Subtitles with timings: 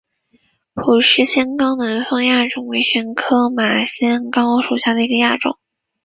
[0.73, 5.59] 普氏马先蒿南方亚种为玄参科马先蒿属下的一个亚种。